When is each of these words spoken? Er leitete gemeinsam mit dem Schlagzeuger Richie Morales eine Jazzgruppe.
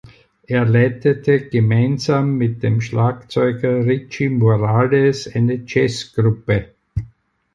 Er 0.47 0.65
leitete 0.65 1.41
gemeinsam 1.47 2.35
mit 2.39 2.63
dem 2.63 2.81
Schlagzeuger 2.81 3.85
Richie 3.85 4.29
Morales 4.29 5.29
eine 5.31 5.63
Jazzgruppe. 5.67 6.71